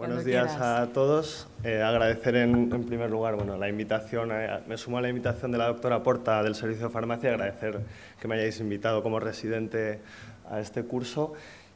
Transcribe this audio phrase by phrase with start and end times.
[0.00, 1.46] Buenos días a todos.
[1.62, 4.30] Eh, agradecer en, primer lugar bueno, la invitación,
[4.66, 7.80] me sumo a la invitación de la doctora Porta del Servicio de Farmacia, agradecer
[8.18, 10.00] que me hayáis invitado como residente
[10.50, 11.34] a este curso.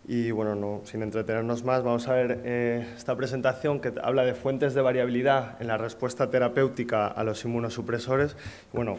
[0.09, 4.35] Y bueno, no, sin entretenernos más, vamos a ver eh, esta presentación que habla de
[4.35, 8.37] fuentes de variabilidad en la respuesta terapéutica a los inmunosupresores.
[8.73, 8.97] Bueno,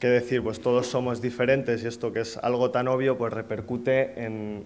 [0.00, 4.24] qué decir, pues todos somos diferentes y esto que es algo tan obvio, pues repercute
[4.24, 4.64] en,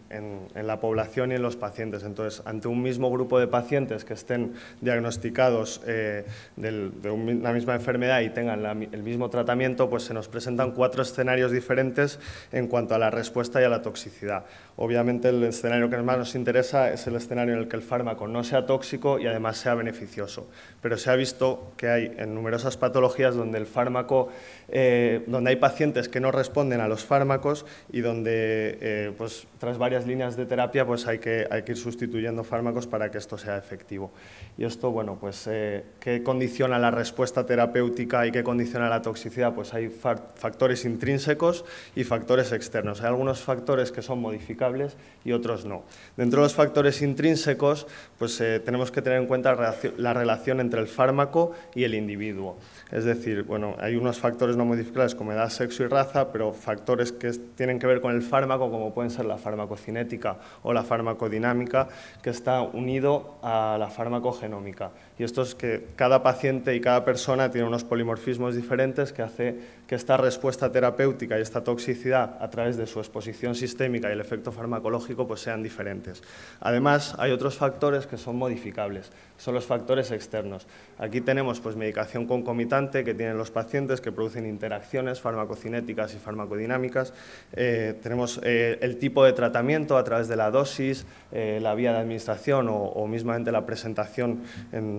[0.54, 2.04] la población y en los pacientes.
[2.04, 6.24] Entonces, ante un mismo grupo de pacientes que estén diagnosticados eh,
[6.56, 11.50] de una misma enfermedad y tengan el mismo tratamiento, pues se nos presentan cuatro escenarios
[11.50, 12.20] diferentes
[12.52, 14.44] en cuanto a la respuesta y a la toxicidad.
[14.76, 18.28] Obviamente el escenario que más nos interesa es el escenario en el que el fármaco
[18.28, 20.48] no sea tóxico y además sea beneficioso.
[20.80, 24.28] Pero se ha visto que hay en numerosas patologías donde el fármaco
[24.68, 29.78] eh, donde hay pacientes que no responden a los fármacos y donde eh, pues, tras
[29.78, 33.38] varias líneas de terapia pues, hay, que, hay que ir sustituyendo fármacos para que esto
[33.38, 34.12] sea efectivo.
[34.56, 39.54] Y esto, bueno, pues, eh, ¿qué condiciona la respuesta terapéutica y qué condiciona la toxicidad?
[39.54, 43.00] Pues hay factores intrínsecos y factores externos.
[43.00, 45.84] Hay algunos factores que son modificables y otros no.
[46.16, 47.86] Dentro de los factores intrínsecos,
[48.18, 52.56] pues eh, tenemos que tener en cuenta la relación entre el fármaco y el individuo.
[52.90, 57.12] Es decir, bueno, hay unos factores no modificables como edad, sexo y raza, pero factores
[57.12, 61.88] que tienen que ver con el fármaco, como pueden ser la farmacocinética o la farmacodinámica,
[62.22, 64.90] que está unido a la farmacogenómica.
[65.16, 69.54] Y esto es que cada paciente y cada persona tiene unos polimorfismos diferentes que hace
[69.86, 74.20] que esta respuesta terapéutica y esta toxicidad a través de su exposición sistémica y el
[74.20, 76.22] efecto farmacológico pues sean diferentes.
[76.60, 80.66] Además, hay otros factores que son modificables, son los factores externos.
[80.98, 87.12] Aquí tenemos pues, medicación concomitante que tienen los pacientes que producen interacciones farmacocinéticas y farmacodinámicas.
[87.52, 91.92] Eh, tenemos eh, el tipo de tratamiento a través de la dosis, eh, la vía
[91.92, 94.42] de administración o, o mismamente la presentación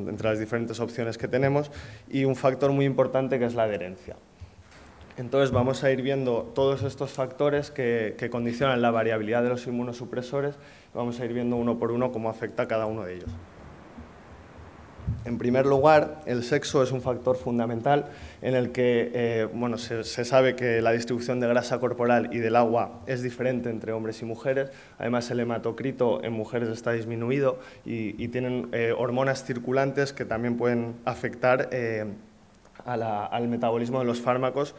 [0.08, 1.72] entre las diferentes opciones que tenemos.
[2.10, 4.16] Y un factor muy importante que es la adherencia.
[5.18, 10.56] Entonces vamos a ir viendo todos estos factores que, condicionan la variabilidad de los inmunosupresores.
[10.94, 13.30] Vamos a ir viendo uno por uno cómo afecta cada uno de ellos.
[15.26, 18.06] En primer lugar, el sexo es un factor fundamental
[18.44, 22.56] en el que eh, bueno, se, sabe que la distribución de grasa corporal y del
[22.56, 24.70] agua es diferente entre hombres y mujeres.
[25.00, 30.96] Además, el hematocrito en mujeres está disminuido y, tienen eh, hormonas circulantes que también pueden
[31.06, 32.06] afectar eh,
[32.84, 34.76] al metabolismo de los fármacos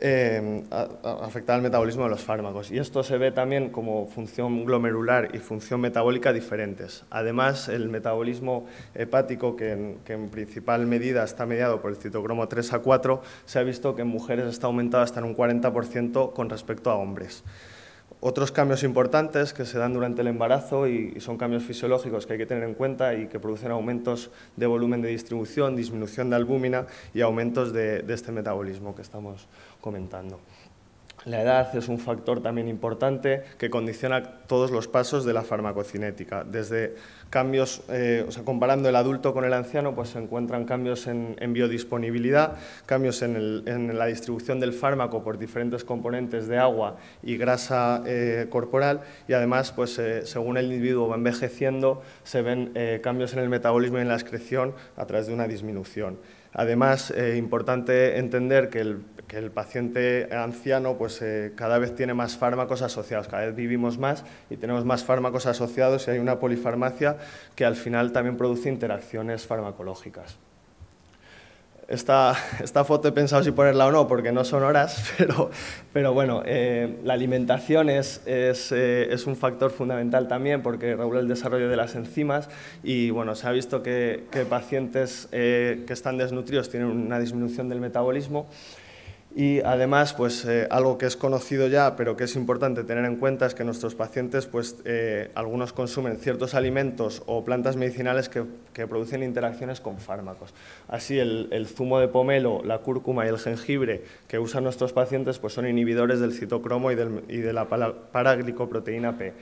[0.00, 0.62] eh,
[1.02, 2.70] afectar al metabolismo de los fármacos.
[2.70, 7.04] Y esto se ve también como función glomerular y función metabólica diferentes.
[7.10, 12.48] Además, el metabolismo hepático, que en, que en principal medida está mediado por el citocromo
[12.48, 16.32] 3 a 4, se ha visto que en mujeres está aumentado hasta en un 40%
[16.32, 17.44] con respecto a hombres.
[18.22, 22.38] Otros cambios importantes que se dan durante el embarazo y, son cambios fisiológicos que hay
[22.38, 26.86] que tener en cuenta y que producen aumentos de volumen de distribución, disminución de albúmina
[27.14, 29.48] y aumentos de este metabolismo que estamos
[29.80, 30.38] comentando.
[31.26, 36.44] La edad es un factor también importante que condiciona todos los pasos de la farmacocinética.
[36.44, 36.94] Desde
[37.28, 41.36] cambios, eh, o sea, comparando el adulto con el anciano, pues se encuentran cambios en,
[41.52, 48.46] biodisponibilidad, cambios en, la distribución del fármaco por diferentes componentes de agua y grasa eh,
[48.48, 52.72] corporal y además, pues, eh, según el individuo va envejeciendo, se ven
[53.02, 56.16] cambios en el metabolismo y en la excreción a través de una disminución.
[56.52, 62.14] Además, es importante entender que el, que el paciente anciano pues, eh, cada vez tiene
[62.14, 66.40] más fármacos asociados, cada vez vivimos más y tenemos más fármacos asociados y hay una
[66.40, 67.18] polifarmacia
[67.54, 70.38] que al final también produce interacciones farmacológicas.
[71.90, 75.50] Esta, esta foto he pensado si ponerla o no, porque no son horas, pero,
[75.92, 81.18] pero bueno, eh, la alimentación es, es, eh, es, un factor fundamental también porque regula
[81.18, 82.48] el desarrollo de las enzimas
[82.84, 87.80] y bueno, se ha visto que, que pacientes que están desnutridos tienen una disminución del
[87.80, 88.46] metabolismo
[89.34, 93.14] y además, pues eh, algo que es conocido ya, pero que es importante tener en
[93.14, 98.44] cuenta es que nuestros pacientes, pues eh, algunos consumen ciertos alimentos o plantas medicinales que,
[98.88, 100.54] producen interacciones con fármacos.
[100.88, 105.52] Así, el, zumo de pomelo, la cúrcuma y el jengibre que usan nuestros pacientes, pues
[105.52, 109.34] son inhibidores del citocromo y, de la paraglicoproteína P.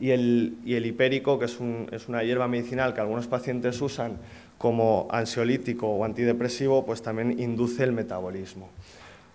[0.00, 1.58] Y el, hipérico, que es,
[1.90, 4.16] es una hierba medicinal que algunos pacientes usan
[4.58, 8.70] como ansiolítico o antidepresivo, pues también induce el metabolismo.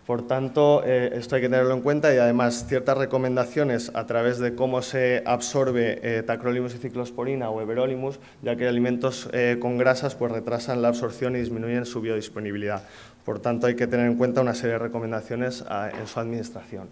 [0.10, 4.40] Por tanto, eh, esto hay que tenerlo en cuenta y además ciertas recomendaciones a través
[4.40, 9.78] de cómo se absorbe eh, tacrolimus y ciclosporina o everolimus, ya que alimentos eh, con
[9.78, 12.82] grasas pues, retrasan la absorción y disminuyen su biodisponibilidad.
[13.24, 16.88] Por tanto, hay que tener en cuenta una serie de recomendaciones ah, en su administración.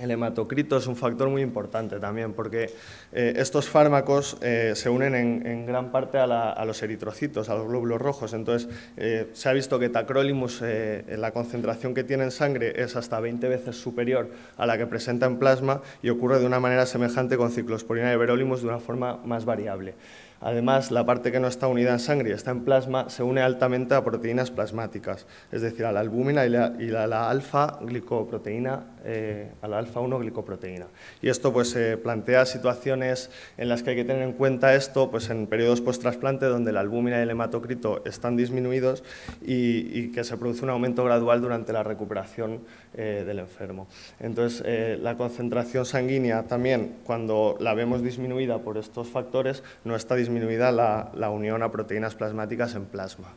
[0.00, 2.70] El hematocrito es un factor muy importante también, porque
[3.12, 8.00] eh, estos fármacos eh, se unen en, gran parte a, los eritrocitos, a los glóbulos
[8.00, 8.32] rojos.
[8.32, 13.20] Entonces, eh, se ha visto que tacrolimus, la concentración que tiene en sangre es hasta
[13.20, 17.36] 20 veces superior a la que presenta en plasma y ocurre de una manera semejante
[17.36, 19.94] con ciclosporina y verolimus de una forma más variable.
[20.40, 23.42] Además, la parte que no está unida en sangre y está en plasma se une
[23.42, 29.68] altamente a proteínas plasmáticas, es decir, a la albúmina y la, la, alfa-glicoproteína, eh, a
[29.68, 30.86] la alfa-1 glicoproteína.
[31.20, 35.28] Y esto pues plantea situaciones en las que hay que tener en cuenta esto pues,
[35.28, 39.04] en periodos post-trasplante donde la albúmina y el hematocrito están disminuidos
[39.42, 42.60] y, que se produce un aumento gradual durante la recuperación
[42.94, 43.88] eh, del enfermo.
[44.18, 50.16] Entonces, eh, la concentración sanguínea también, cuando la vemos disminuida por estos factores, no está
[50.16, 53.28] disminuida disminuida la, unión a proteínas plasmáticas en plasma.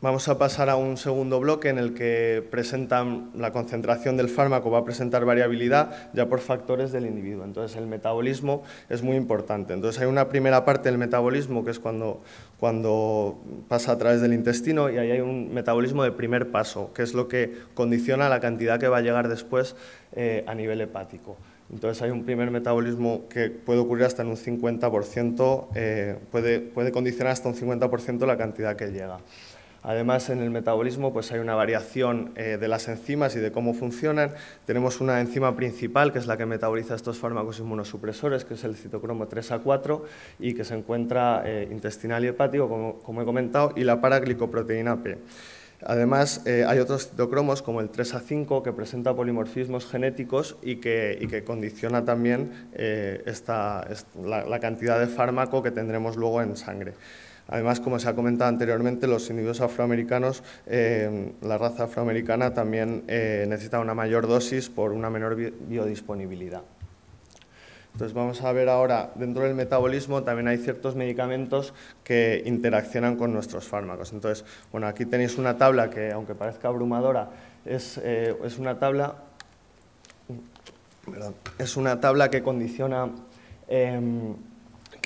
[0.00, 4.70] Vamos a pasar a un segundo bloque en el que presentan la concentración del fármaco,
[4.70, 7.44] va a presentar variabilidad ya por factores del individuo.
[7.44, 9.74] Entonces, el metabolismo es muy importante.
[9.74, 12.20] Entonces, hay una primera parte del metabolismo que es cuando,
[12.60, 17.02] cuando pasa a través del intestino y ahí hay un metabolismo de primer paso, que
[17.02, 19.74] es lo que condiciona la cantidad que va a llegar después
[20.12, 21.36] eh, a nivel hepático.
[21.72, 26.92] Entonces hay un primer metabolismo que puede ocurrir hasta en un 50%, eh, puede, puede
[26.92, 29.18] condicionar hasta un 50% la cantidad que llega.
[29.82, 33.74] Además, en el metabolismo pues hay una variación eh, de las enzimas y de cómo
[33.74, 34.32] funcionan.
[34.66, 38.74] Tenemos una enzima principal, que es la que metaboliza estos fármacos inmunosupresores, que es el
[38.76, 40.02] citocromo 3A4,
[40.40, 45.02] y que se encuentra eh, intestinal y hepático, como, como, he comentado, y la paraglicoproteína
[45.02, 45.18] P.
[45.84, 52.04] Además, eh, hay otros citocromos como el 3A5 que presenta polimorfismos genéticos y que, condiciona
[52.04, 53.22] también eh,
[54.24, 56.94] la, cantidad de fármaco que tendremos luego en sangre.
[57.46, 63.80] Además, como se ha comentado anteriormente, los individuos afroamericanos, eh, la raza afroamericana también necesita
[63.80, 66.62] una mayor dosis por una menor biodisponibilidad.
[67.92, 71.74] Entonces vamos a ver ahora, dentro del metabolismo también hay ciertos medicamentos
[72.04, 74.12] que interaccionan con nuestros fármacos.
[74.12, 77.30] Entonces, bueno, aquí tenéis una tabla que, aunque parezca abrumadora,
[77.64, 79.16] es, eh, una tabla
[81.58, 83.10] es una tabla que condiciona
[83.66, 84.34] em,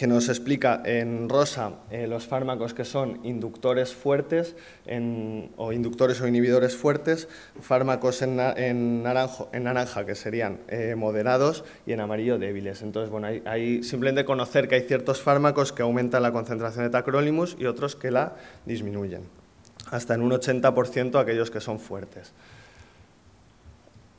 [0.03, 4.57] que nos explica en rosa eh, los fármacos que son inductores fuertes
[5.57, 7.29] o inductores o inhibidores fuertes,
[7.61, 8.35] fármacos en,
[9.05, 12.83] naranja que serían eh, moderados y en amarillo débiles.
[12.83, 17.55] Entonces, bueno, hay, simplemente conocer que hay ciertos fármacos que aumentan la concentración de tacrolimus
[17.61, 18.35] y otros que la
[18.67, 19.23] disminuyen,
[19.93, 22.33] hasta en un 80% aquellos que son fuertes.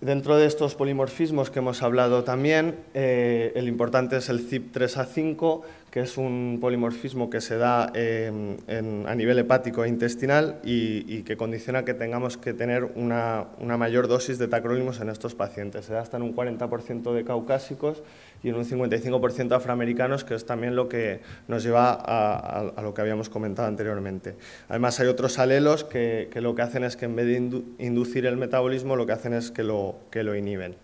[0.04, 5.62] Dentro de estos polimorfismos que hemos hablado también, eh, el importante es el CYP3A5,
[5.94, 8.58] que es un polimorfismo que se da em,
[9.06, 13.46] a nivel hepático e intestinal y, que condiciona que tengamos que tener una,
[13.78, 15.86] mayor dosis de tacrolimus en estos pacientes.
[15.86, 18.02] Se da hasta en un 40% de caucásicos
[18.42, 23.02] y en un 55% afroamericanos, que es también lo que nos lleva a, lo que
[23.02, 24.34] habíamos comentado anteriormente.
[24.70, 28.38] Además, hay otros alelos que, lo que hacen es que en vez de inducir el
[28.38, 30.76] metabolismo, lo que hacen es que lo, que lo inhiben.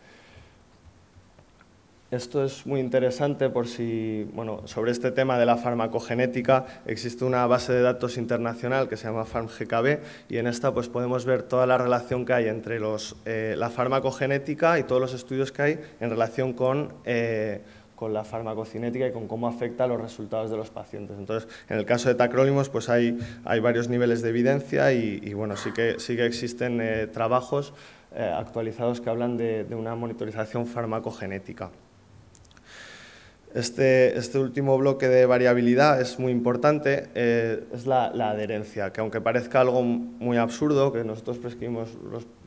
[2.11, 7.45] Esto es muy interesante por si, bueno, sobre este tema de la farmacogenética existe una
[7.45, 11.67] base de datos internacional que se llama FarmGKB y en esta pues podemos ver toda
[11.67, 15.79] la relación que hay entre los, eh, la farmacogenética y todos los estudios que hay
[15.99, 17.61] en relación con, eh,
[17.95, 21.15] con la farmacocinética y con cómo afecta a los resultados de los pacientes.
[21.15, 25.55] Entonces, en el caso de tacrolimus pues hay, hay varios niveles de evidencia y, bueno,
[25.55, 27.71] sí que, sí que existen eh, trabajos
[28.11, 31.69] actualizados que hablan de, de una monitorización farmacogenética.
[33.55, 39.21] Este, este, último bloque de variabilidad es muy importante, eh, es la, adherencia, que aunque
[39.21, 41.97] parezca algo muy absurdo, que nosotros prescribimos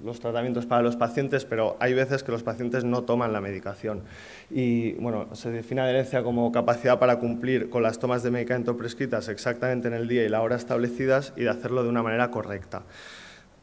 [0.05, 4.03] los, tratamientos para los pacientes, pero hay veces que los pacientes no toman la medicación.
[4.49, 9.29] Y bueno, se define adherencia como capacidad para cumplir con las tomas de medicamento prescritas
[9.29, 12.85] exactamente en el día y la hora establecidas y de hacerlo de una manera correcta.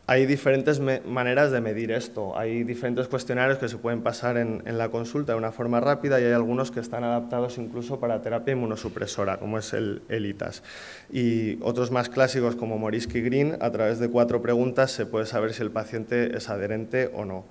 [0.10, 2.36] Hay diferentes maneras de medir esto.
[2.36, 6.24] Hay diferentes cuestionarios que se pueden pasar en, la consulta de una forma rápida y
[6.24, 10.64] hay algunos que están adaptados incluso para terapia inmunosupresora, como es el, el ITAS.
[11.12, 15.54] Y otros más clásicos como Morisky Green, a través de cuatro preguntas se puede saber
[15.54, 17.46] si el paciente es adherente o no.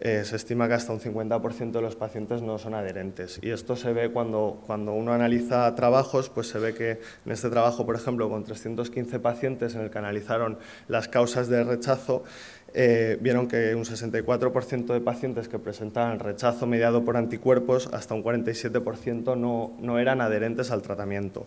[0.00, 3.38] Eh, se estima que hasta un 50% de los pacientes no son adherentes.
[3.42, 7.48] Y esto se ve cuando, cuando uno analiza trabajos, pues se ve que en este
[7.48, 10.58] trabajo, por ejemplo, con 315 pacientes en el que analizaron
[10.88, 12.24] las causas de rechazo,
[12.76, 18.24] eh, vieron que un 64% de pacientes que presentaban rechazo mediado por anticuerpos, hasta un
[18.24, 21.46] 47% no, no eran adherentes al tratamiento.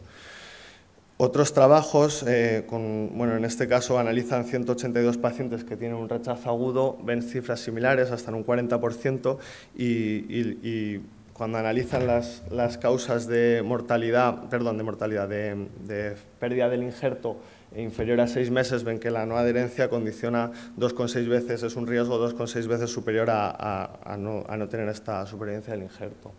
[1.19, 6.47] Otros trabajos, eh, con, bueno, en este caso analizan 182 pacientes que tienen un rechazo
[6.47, 9.39] agudo, ven cifras similares, hasta en un 40%,
[9.75, 10.99] y,
[11.33, 17.37] cuando analizan las, causas de mortalidad, perdón, de mortalidad, de, pérdida del injerto
[17.75, 22.19] inferior a seis meses, ven que la no adherencia condiciona 2,6 veces, es un riesgo
[22.19, 26.31] 2,6 veces superior a no tener esta supervivencia del injerto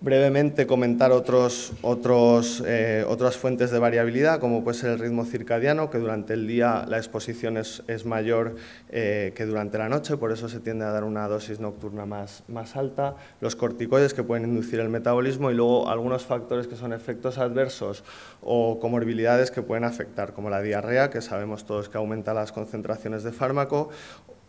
[0.00, 5.90] brevemente comentar otros, otros, eh, otras fuentes de variabilidad, como puede ser el ritmo circadiano,
[5.90, 8.56] que durante el día la exposición es, es mayor
[8.88, 12.44] eh, que durante la noche, por eso se tiende a dar una dosis nocturna más,
[12.48, 16.94] más alta, los corticoides que pueden inducir el metabolismo y luego algunos factores que son
[16.94, 18.02] efectos adversos
[18.40, 23.22] o comorbilidades que pueden afectar, como la diarrea, que sabemos todos que aumenta las concentraciones
[23.22, 23.90] de fármaco,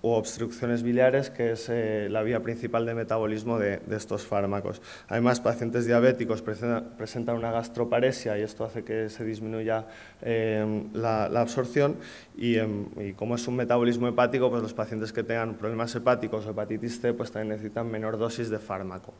[0.01, 4.81] o obstrucciones biliares, que es eh, la vía principal de metabolismo de, estos fármacos.
[5.07, 9.85] Además, pacientes diabéticos presentan, una gastroparesia y esto hace que se disminuya
[10.21, 11.97] eh, la, absorción
[12.37, 16.51] em, y, como es un metabolismo hepático, pues los pacientes que tengan problemas hepáticos o
[16.51, 19.13] hepatitis C pues también necesitan menor dosis de fármaco.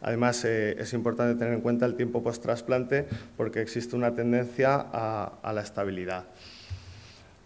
[0.00, 5.52] Además, eh, es importante tener en cuenta el tiempo post-trasplante porque existe una tendencia a
[5.52, 6.26] la estabilidad.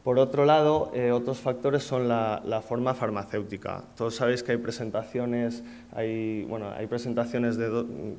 [0.02, 3.84] Por otro lado, eh, otros factores son la, forma farmacéutica.
[3.96, 7.56] Todos sabéis que hay presentaciones, hay, bueno, hay presentaciones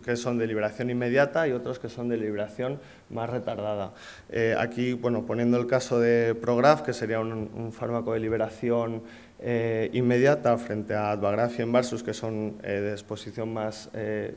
[0.01, 3.91] que son de liberación inmediata y otros que son de liberación más retardada.
[4.29, 9.01] Eh, aquí, bueno, poniendo el caso de Prograf, que sería un fármaco de liberación
[9.39, 14.33] eh, inmediata frente a Advagraf y Envarsus, que son eh, de exposición más, eh,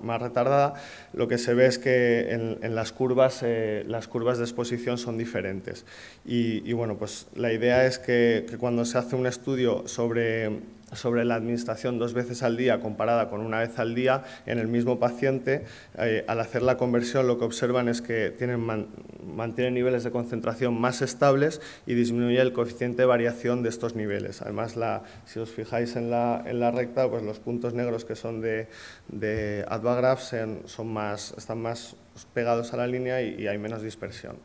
[0.00, 0.74] más retardada,
[1.12, 3.44] lo que se ve es que en, las, curvas,
[3.86, 5.84] las curvas de exposición son diferentes.
[6.24, 10.60] Y, bueno, pues la idea es que cuando se hace un estudio sobre
[10.92, 14.68] sobre la administración dos veces al día comparada con una vez al día en el
[14.68, 15.64] mismo paciente,
[15.98, 18.64] eh, al hacer la conversión lo que observan es que tienen,
[19.24, 24.42] mantienen niveles de concentración más estables y disminuye el coeficiente de variación de estos niveles.
[24.42, 24.76] Además,
[25.24, 28.68] si os fijáis en la, en la, recta, pues los puntos negros que son de,
[29.08, 30.20] de Advagraph
[30.66, 31.96] son más, están más
[32.32, 34.36] pegados a la línea y hay menos dispersión.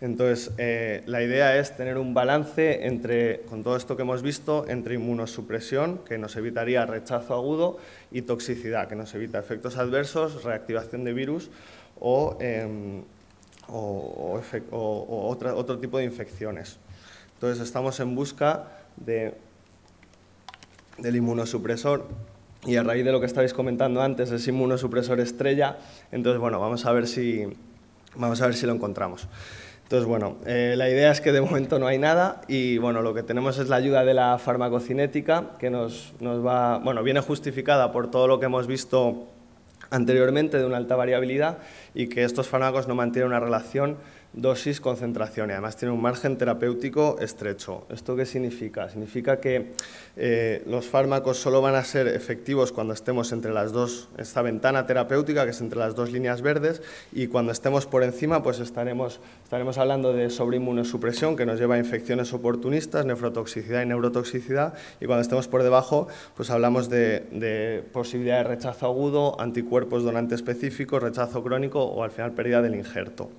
[0.00, 4.64] Entonces, eh, la idea es tener un balance entre, con todo esto que hemos visto,
[4.66, 7.76] entre inmunosupresión, que nos evitaría rechazo agudo,
[8.10, 11.50] y toxicidad, que nos evita efectos adversos, reactivación de virus
[12.00, 13.02] o, em,
[13.68, 16.78] otro tipo de infecciones.
[17.34, 19.34] Entonces, estamos en busca de,
[20.98, 22.08] del inmunosupresor
[22.66, 25.78] y a raíz de lo que estabais comentando antes, ese inmunosupresor estrella,
[26.10, 27.46] entonces, bueno, vamos a ver si,
[28.16, 29.28] vamos a ver si lo encontramos.
[29.90, 33.12] Entonces, bueno, eh, la idea es que de momento no hay nada y bueno, lo
[33.12, 37.90] que tenemos es la ayuda de la farmacocinética que nos, nos va, bueno, viene justificada
[37.90, 39.26] por todo lo que hemos visto
[39.90, 41.58] anteriormente de una alta variabilidad
[41.92, 43.96] y que estos fármacos no mantienen una relación
[44.32, 47.86] dosis, concentración y además tiene un margen terapéutico estrecho.
[47.90, 48.88] ¿Esto qué significa?
[48.88, 49.72] Significa que
[50.16, 54.86] eh, los fármacos solo van a ser efectivos cuando estemos entre las dos, esta ventana
[54.86, 56.80] terapéutica que es entre las dos líneas verdes
[57.12, 61.78] y cuando estemos por encima pues estaremos, estaremos hablando de sobreinmunosupresión que nos lleva a
[61.78, 66.06] infecciones oportunistas, nefrotoxicidad y neurotoxicidad y cuando estemos por debajo
[66.36, 72.12] pues hablamos de, de posibilidad de rechazo agudo, anticuerpos donante específicos, rechazo crónico o al
[72.12, 73.30] final pérdida del injerto.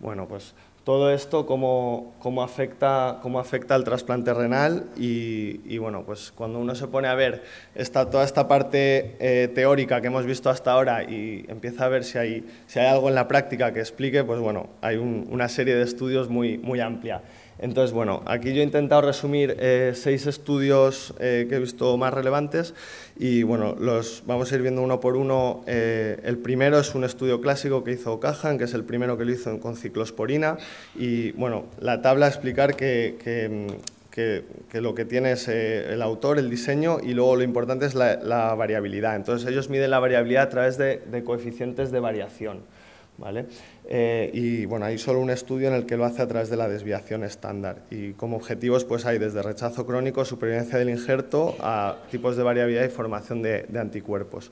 [0.00, 0.54] Bueno, pues
[0.84, 6.74] todo esto cómo, cómo, afecta, cómo afecta al trasplante renal y, bueno, pues cuando uno
[6.74, 11.04] se pone a ver esta, toda esta parte eh, teórica que hemos visto hasta ahora
[11.04, 14.40] y empieza a ver si hay, si hay algo en la práctica que explique, pues
[14.40, 17.20] bueno, hay una serie de estudios muy, muy amplia.
[17.60, 22.12] Entonces, bueno, aquí yo he intentado resumir eh, seis estudios eh, que he visto más
[22.14, 22.74] relevantes
[23.18, 25.62] y, bueno, los vamos a ir viendo uno por uno.
[25.66, 29.26] Eh, el primero es un estudio clásico que hizo Cajan, que es el primero que
[29.26, 30.56] lo hizo con ciclosporina
[30.96, 36.98] y, bueno, la tabla explicar que, que, lo que tiene es el autor, el diseño
[37.02, 39.16] y luego lo importante es la, variabilidad.
[39.16, 42.62] Entonces, ellos miden la variabilidad a través de coeficientes de variación.
[43.20, 43.46] ¿Vale?
[43.84, 46.56] Eh, y bueno, hay solo un estudio en el que lo hace a través de
[46.56, 47.82] la desviación estándar.
[47.90, 52.84] Y como objetivos pues hay desde rechazo crónico, supervivencia del injerto, a tipos de variabilidad
[52.84, 54.50] y formación de, anticuerpos.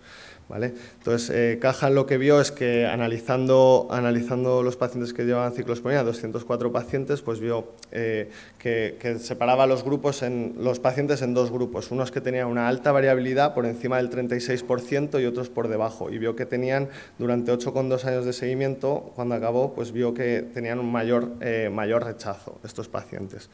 [0.49, 0.75] ¿Vale?
[0.99, 6.03] Entonces, eh, Caja lo que vio es que analizando, analizando los pacientes que llevaban ciclosporina,
[6.03, 11.51] 204 pacientes, pues vio eh, que, que, separaba los, grupos en, los pacientes en dos
[11.51, 16.11] grupos, unos que tenían una alta variabilidad por encima del 36% y otros por debajo.
[16.11, 16.89] Y vio que tenían
[17.19, 22.05] durante 8,2 años de seguimiento, cuando acabó, pues vio que tenían un mayor, eh, mayor
[22.05, 23.51] rechazo estos pacientes.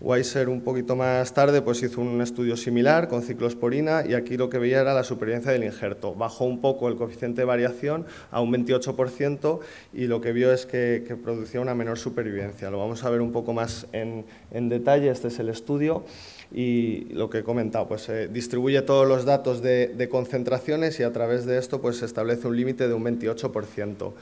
[0.00, 4.50] Weiser un poquito más tarde pues hizo un estudio similar con ciclosporina y aquí lo
[4.50, 6.14] que veía era la supervivencia del injerto.
[6.24, 9.60] Bajó un poco el coeficiente de variación a un 28%
[9.92, 12.70] y lo que vio es que, producía una menor supervivencia.
[12.70, 14.24] Lo vamos a ver un poco más en,
[14.70, 16.04] detalle, este es el estudio
[16.50, 21.12] y lo que he comentado, pues se distribuye todos los datos de, concentraciones y a
[21.12, 24.12] través de esto pues establece un límite de un 28%.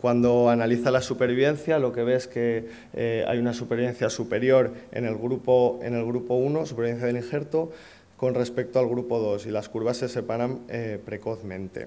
[0.00, 5.06] Cuando analiza la supervivencia, lo que ve es que eh, hay una supervivencia superior en
[5.06, 7.72] el, grupo, en el grupo 1, supervivencia del injerto,
[8.18, 11.86] con respecto al grupo 2 y las curvas se separan eh, precozmente.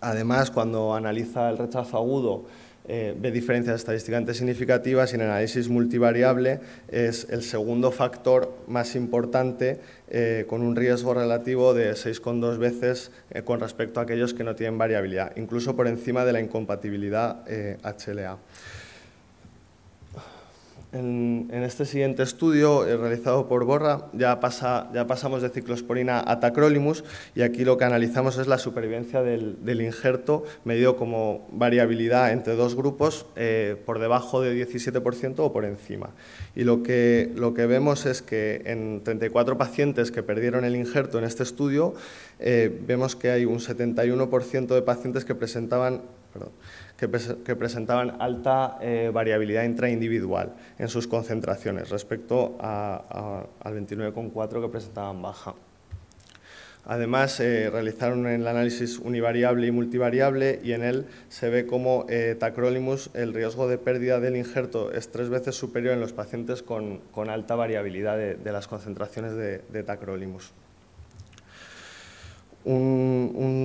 [0.00, 2.44] Además, cuando analiza el rechazo agudo,
[2.88, 9.78] eh, ve diferencias estadísticamente significativas y en análisis multivariable es el segundo factor más importante
[10.10, 13.12] eh, con un riesgo relativo de 6,2 veces
[13.44, 18.38] con respecto a aquellos que no tienen variabilidad, incluso por encima de la incompatibilidad HLA.
[20.92, 27.02] En, este siguiente estudio eh, realizado por Borra ya, pasamos de ciclosporina a tacrolimus
[27.34, 32.74] y aquí lo que analizamos es la supervivencia del, injerto medido como variabilidad entre dos
[32.74, 36.10] grupos eh, por debajo de 17% o por encima.
[36.54, 41.42] Y lo que, vemos es que en 34 pacientes que perdieron el injerto en este
[41.42, 41.94] estudio,
[42.38, 46.02] eh, vemos que hay un 71% de pacientes que presentaban
[46.96, 55.54] que, presentaban alta eh, variabilidad intraindividual en sus concentraciones respecto al 29,4 que presentaban baja.
[56.84, 62.34] Además, eh, realizaron el análisis univariable y multivariable y en él se ve como eh,
[62.36, 67.00] tacrolimus, el riesgo de pérdida del injerto es tres veces superior en los pacientes con,
[67.28, 70.52] alta variabilidad de, las concentraciones de, de tacrolimus.
[72.64, 73.01] Un,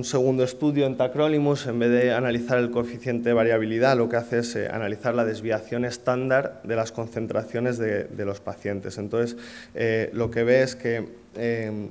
[0.04, 4.38] segundo estudio en Tacrolimus, en vez de analizar el coeficiente de variabilidad, lo que hace
[4.38, 8.98] es eh, analizar la desviación estándar de las concentraciones de, los pacientes.
[8.98, 9.36] Entonces,
[9.74, 11.88] eh, lo que ve es que eh,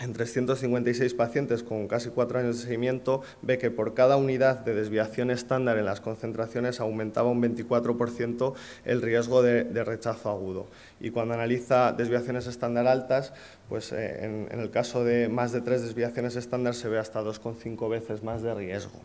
[0.00, 4.74] en 356 pacientes con casi cuatro años de seguimiento, ve que por cada unidad de
[4.74, 8.54] desviación estándar en las concentraciones aumentaba un 24%
[8.84, 10.66] el riesgo de, rechazo agudo.
[11.00, 13.32] Y cuando analiza desviaciones estándar altas,
[13.68, 17.88] pues eh, en, el caso de más de tres desviaciones estándar se ve hasta 2,5
[17.88, 19.00] veces más de riesgo.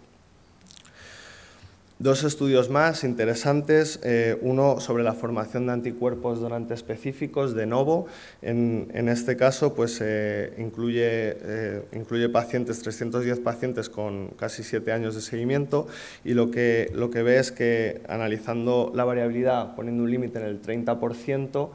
[1.98, 8.08] Dos estudios más interesantes, eh, uno sobre la formación de anticuerpos donante específicos de novo.
[8.42, 15.16] En, este caso pues, eh, incluye, eh, incluye pacientes, 310 pacientes con casi 7 años
[15.16, 15.88] de seguimiento
[16.26, 20.48] y lo que, lo que ve es que analizando la variabilidad, poniendo un límite en
[20.48, 21.70] el 30%,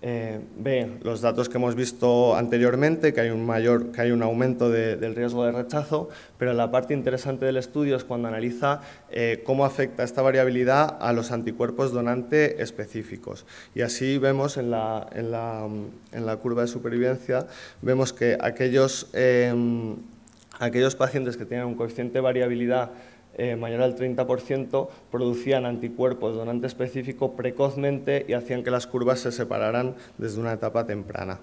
[0.00, 4.22] eh, ve los datos que hemos visto anteriormente, que hay un, mayor, que hay un
[4.22, 6.08] aumento del riesgo de rechazo,
[6.38, 8.80] pero la parte interesante del estudio es cuando analiza
[9.10, 13.44] eh, cómo afecta esta variabilidad a los anticuerpos donante específicos.
[13.74, 15.68] Y así vemos en la, en la,
[16.12, 17.48] en la curva de supervivencia,
[17.82, 19.52] vemos que aquellos, eh,
[20.60, 22.90] aquellos pacientes que tienen un coeficiente de variabilidad
[23.38, 29.30] eh, mayor al 30% producían anticuerpos donante específico precozmente y hacían que las curvas se
[29.30, 31.38] separaran desde una etapa temprana.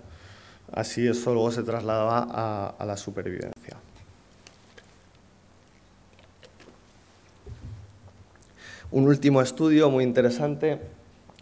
[0.73, 3.77] Así eso luego se trasladaba a, la supervivencia.
[8.91, 10.81] Un último estudio muy interesante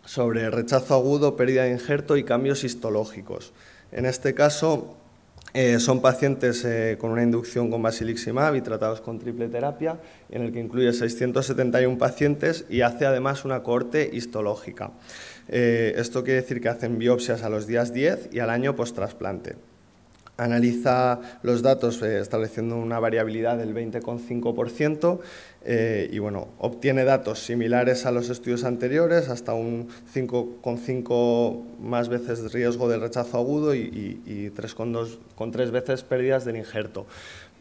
[0.05, 3.53] sobre rechazo agudo, pérdida de injerto y cambios histológicos.
[3.91, 4.97] En este caso,
[5.53, 10.41] eh, son pacientes eh, con una inducción con basiliximab y tratados con triple terapia, en
[10.41, 14.91] el que incluye 671 pacientes y hace además una corte histológica.
[15.47, 19.55] Eh, esto quiere decir que hacen biopsias a los días 10 y al año post-trasplante
[20.37, 25.19] analiza los datos eh, estableciendo una variabilidad del 20,5%
[25.65, 32.51] eh, y bueno, obtiene datos similares a los estudios anteriores, hasta un 5,5 más veces
[32.51, 37.05] riesgo del rechazo agudo y, y, 3,2 con 3 veces pérdidas del injerto.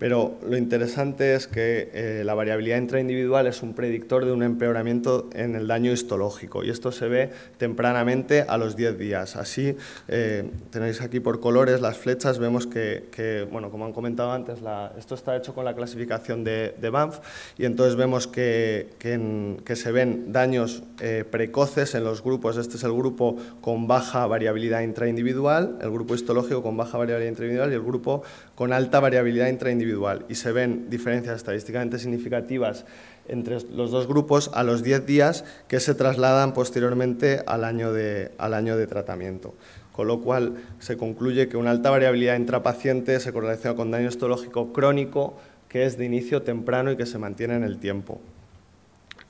[0.03, 5.31] Pero lo interesante es que eh, la variabilidad intraindividual es un predictor de un empeoramiento
[5.33, 9.37] en el daño histológico y esto se ve tempranamente a los 10 días.
[9.37, 9.77] Así,
[10.09, 14.59] eh, tenéis aquí por colores las flechas, vemos que, bueno, como han comentado antes,
[14.99, 17.21] esto está hecho con la clasificación de, Banff
[17.57, 22.57] y entonces vemos que, que, se ven daños eh, precoces en los grupos.
[22.57, 27.71] Este es el grupo con baja variabilidad intraindividual, el grupo histológico con baja variabilidad intraindividual
[27.71, 28.25] y el grupo
[28.57, 29.92] con alta variabilidad intraindividual
[30.29, 32.85] y se ven diferencias estadísticamente significativas
[33.29, 38.33] entre los dos grupos a los 10 días que se trasladan posteriormente al año de,
[38.39, 39.55] al año de tratamiento.
[39.93, 44.73] Con lo cual se concluye que una alta variabilidad intrapaciente se correlaciona con daño histológico
[44.73, 45.37] crónico
[45.69, 48.21] que es de inicio temprano y que se mantiene en el tiempo.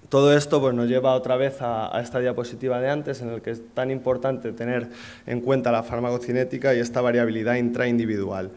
[0.09, 3.41] Todo esto pues, nos lleva otra vez a, a, esta diapositiva de antes, en el
[3.41, 4.89] que es tan importante tener
[5.27, 8.51] en cuenta la farmacocinética y esta variabilidad intraindividual.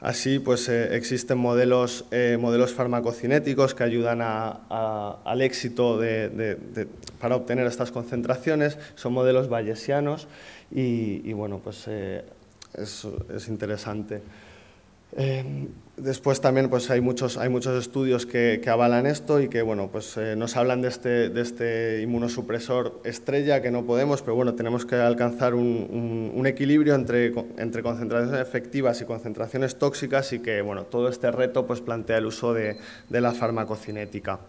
[0.00, 2.06] Así, pues eh, existen modelos,
[2.38, 6.00] modelos farmacocinéticos que ayudan al éxito
[7.20, 8.78] para obtener estas concentraciones.
[8.94, 10.26] Son modelos bayesianos
[10.70, 14.22] y, bueno, pues es, es interesante.
[16.02, 20.16] Después también pues hay muchos, hay muchos estudios que, avalan esto y que bueno, pues,
[20.16, 24.86] eh, nos hablan de este, de este inmunosupresor estrella que no podemos, pero bueno, tenemos
[24.86, 30.84] que alcanzar un, un, equilibrio entre, entre, concentraciones efectivas y concentraciones tóxicas y que bueno,
[30.84, 32.78] todo este reto pues, plantea el uso de,
[33.10, 34.40] de la farmacocinética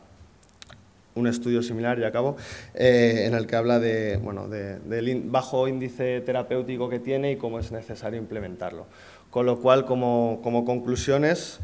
[1.15, 2.37] un estudio similar, y acabo,
[2.73, 7.35] eh, en el que habla de, bueno, de, del bajo índice terapéutico que tiene y
[7.35, 8.85] cómo es necesario implementarlo.
[9.29, 11.59] Con lo cual, como, como conclusiones,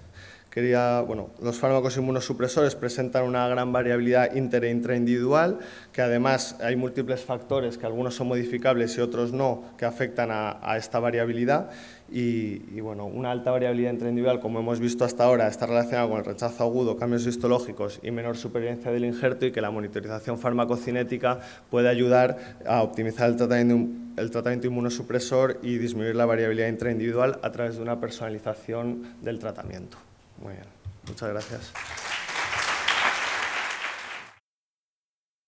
[0.57, 5.59] quería, bueno, los fármacos inmunosupresores presentan una gran variabilidad inter e intraindividual,
[5.93, 10.57] que además hay múltiples factores, que algunos son modificables y otros no, que afectan a,
[10.67, 11.69] a esta variabilidad
[12.09, 16.25] y, bueno, una alta variabilidad intraindividual, como hemos visto hasta ahora, está relacionada con el
[16.25, 21.39] rechazo agudo, cambios histológicos y menor supervivencia del injerto y que la monitorización farmacocinética
[21.69, 27.51] puede ayudar a optimizar el tratamiento, el tratamiento inmunosupresor y disminuir la variabilidad intraindividual a
[27.51, 30.06] través de una personalización del tratamiento.
[30.37, 30.65] Muy bien,
[31.07, 31.71] muchas gracias.